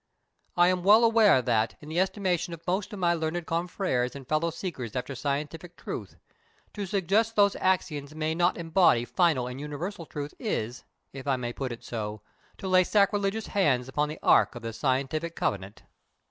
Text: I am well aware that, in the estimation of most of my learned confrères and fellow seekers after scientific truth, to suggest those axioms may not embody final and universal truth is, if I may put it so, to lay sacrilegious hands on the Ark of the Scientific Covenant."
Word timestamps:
I 0.57 0.69
am 0.69 0.81
well 0.81 1.03
aware 1.03 1.43
that, 1.43 1.75
in 1.79 1.87
the 1.87 1.99
estimation 1.99 2.55
of 2.55 2.65
most 2.65 2.91
of 2.91 2.97
my 2.97 3.13
learned 3.13 3.45
confrères 3.45 4.15
and 4.15 4.27
fellow 4.27 4.49
seekers 4.49 4.95
after 4.95 5.13
scientific 5.13 5.77
truth, 5.77 6.15
to 6.73 6.87
suggest 6.87 7.35
those 7.35 7.55
axioms 7.57 8.15
may 8.15 8.33
not 8.33 8.57
embody 8.57 9.05
final 9.05 9.45
and 9.45 9.61
universal 9.61 10.07
truth 10.07 10.33
is, 10.39 10.85
if 11.13 11.27
I 11.27 11.35
may 11.35 11.53
put 11.53 11.71
it 11.71 11.83
so, 11.83 12.23
to 12.57 12.67
lay 12.67 12.83
sacrilegious 12.83 13.45
hands 13.45 13.91
on 13.95 14.09
the 14.09 14.17
Ark 14.23 14.55
of 14.55 14.63
the 14.63 14.73
Scientific 14.73 15.35
Covenant." 15.35 15.83